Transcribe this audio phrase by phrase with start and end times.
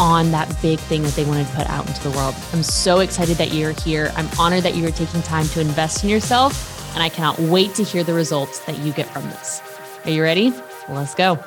[0.00, 2.34] on that big thing that they wanted to put out into the world.
[2.52, 4.10] I'm so excited that you're here.
[4.16, 7.74] I'm honored that you are taking time to invest in yourself, and I cannot wait
[7.74, 9.60] to hear the results that you get from this.
[10.04, 10.52] Are you ready?
[10.88, 11.38] Let's go.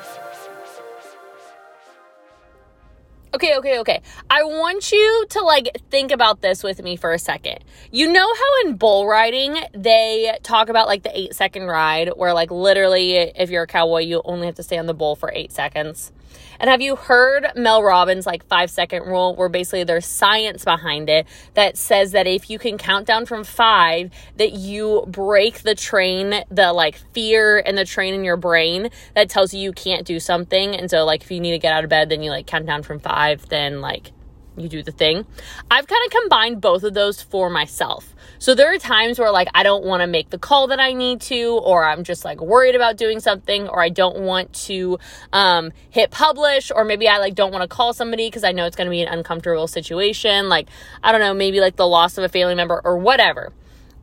[3.34, 4.00] Okay, okay, okay.
[4.30, 7.58] I want you to like think about this with me for a second.
[7.90, 12.32] You know how in bull riding they talk about like the eight second ride, where
[12.32, 15.32] like literally, if you're a cowboy, you only have to stay on the bull for
[15.34, 16.12] eight seconds.
[16.60, 21.08] And have you heard Mel Robbins' like five second rule, where basically there's science behind
[21.10, 25.74] it that says that if you can count down from five, that you break the
[25.74, 30.06] train, the like fear and the train in your brain that tells you you can't
[30.06, 30.74] do something.
[30.74, 32.66] And so, like, if you need to get out of bed, then you like count
[32.66, 34.12] down from five, then like
[34.56, 35.26] you do the thing.
[35.70, 38.14] I've kind of combined both of those for myself.
[38.38, 40.92] So there are times where like I don't want to make the call that I
[40.92, 44.98] need to, or I'm just like worried about doing something, or I don't want to
[45.32, 48.66] um, hit publish, or maybe I like don't want to call somebody because I know
[48.66, 50.48] it's going to be an uncomfortable situation.
[50.48, 50.68] Like
[51.02, 53.52] I don't know, maybe like the loss of a family member or whatever.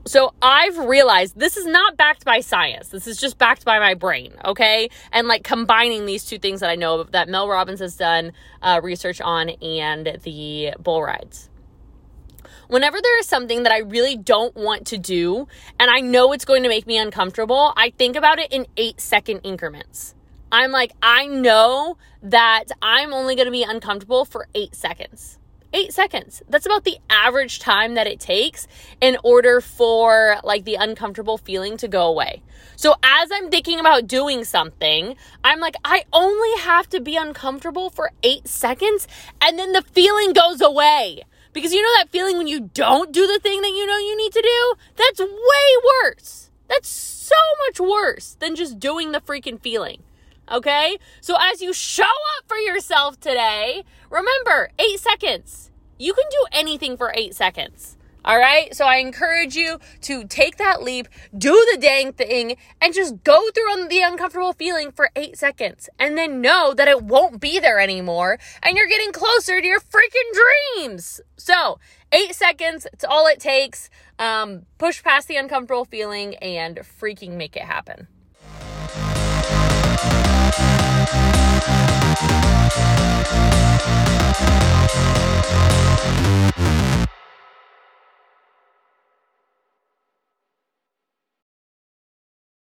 [0.06, 2.90] So I've realized this is not backed by science.
[2.90, 4.90] This is just backed by my brain, okay?
[5.12, 8.82] And like combining these two things that I know that Mel Robbins has done uh,
[8.82, 11.50] research on and the bull rides.
[12.68, 15.48] Whenever there is something that I really don't want to do
[15.80, 19.00] and I know it's going to make me uncomfortable, I think about it in eight
[19.00, 20.16] second increments.
[20.52, 25.38] I'm like, I know that I'm only going to be uncomfortable for eight seconds
[25.74, 26.44] eight seconds.
[26.50, 28.68] That's about the average time that it takes
[29.00, 32.42] in order for like the uncomfortable feeling to go away.
[32.76, 37.90] So as I'm thinking about doing something, I'm like, I only have to be uncomfortable
[37.90, 39.08] for eight seconds
[39.42, 41.24] and then the feeling goes away.
[41.54, 44.16] Because you know that feeling when you don't do the thing that you know you
[44.18, 44.74] need to do?
[44.96, 45.28] That's way
[46.04, 46.50] worse.
[46.70, 47.36] That's so
[47.68, 50.02] much worse than just doing the freaking feeling.
[50.50, 50.98] Okay?
[51.22, 55.72] So as you show up for yourself today, remember eight seconds.
[55.98, 57.98] You can do anything for eight seconds.
[58.24, 58.76] All right.
[58.76, 63.50] So I encourage you to take that leap, do the dang thing, and just go
[63.50, 65.90] through the uncomfortable feeling for eight seconds.
[65.98, 69.80] And then know that it won't be there anymore and you're getting closer to your
[69.80, 71.20] freaking dreams.
[71.38, 71.80] So
[72.12, 73.90] eight seconds, it's all it takes.
[74.20, 78.08] Um, push past the uncomfortable feeling and freaking make it happen.